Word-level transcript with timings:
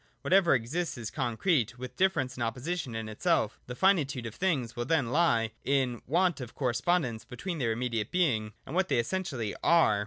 Whatever 0.23 0.55
exists 0.55 0.97
is 0.97 1.11
concrete, 1.11 1.77
with 1.77 1.95
difference 1.95 2.33
and 2.33 2.41
opposition 2.43 2.95
in 2.95 3.07
itself 3.07 3.59
The 3.67 3.75
finitude 3.75 4.25
of 4.25 4.33
things 4.33 4.75
will 4.75 4.85
then 4.85 5.11
lie 5.11 5.51
in 5.63 5.93
the 5.97 6.01
want 6.07 6.41
of 6.41 6.55
correspondence 6.55 7.23
between 7.23 7.59
their 7.59 7.71
immediate 7.71 8.09
being, 8.09 8.53
and 8.65 8.73
what 8.73 8.89
they 8.89 8.97
essentially 8.97 9.55
are. 9.61 9.99